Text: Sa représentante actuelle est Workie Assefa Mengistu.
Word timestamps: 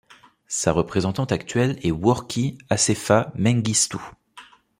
Sa 0.47 0.71
représentante 0.71 1.31
actuelle 1.31 1.77
est 1.83 1.91
Workie 1.91 2.57
Assefa 2.71 3.31
Mengistu. 3.35 3.97